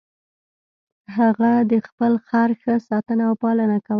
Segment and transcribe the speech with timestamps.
[1.17, 3.89] هغه د خپل خر ښه ساتنه او پالنه کوله.